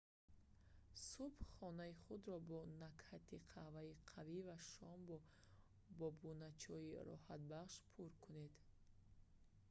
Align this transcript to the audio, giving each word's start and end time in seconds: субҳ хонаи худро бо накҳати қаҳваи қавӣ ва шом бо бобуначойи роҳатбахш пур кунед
субҳ 1.11 1.33
хонаи 1.53 1.93
худро 2.03 2.37
бо 2.49 2.59
накҳати 2.83 3.45
қаҳваи 3.51 3.91
қавӣ 4.11 4.39
ва 4.47 4.57
шом 4.71 4.97
бо 5.07 5.17
бобуначойи 5.99 7.01
роҳатбахш 7.09 7.73
пур 7.93 8.09
кунед 8.23 8.53